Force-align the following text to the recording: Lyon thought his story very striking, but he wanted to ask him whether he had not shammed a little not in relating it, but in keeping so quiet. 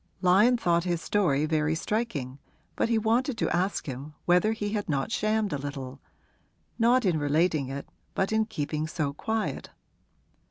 Lyon 0.23 0.57
thought 0.57 0.83
his 0.83 0.99
story 0.99 1.45
very 1.45 1.75
striking, 1.75 2.39
but 2.75 2.89
he 2.89 2.97
wanted 2.97 3.37
to 3.37 3.55
ask 3.55 3.85
him 3.85 4.15
whether 4.25 4.51
he 4.51 4.69
had 4.69 4.89
not 4.89 5.11
shammed 5.11 5.53
a 5.53 5.59
little 5.59 5.99
not 6.79 7.05
in 7.05 7.19
relating 7.19 7.67
it, 7.67 7.87
but 8.15 8.31
in 8.31 8.45
keeping 8.45 8.87
so 8.87 9.13
quiet. 9.13 9.69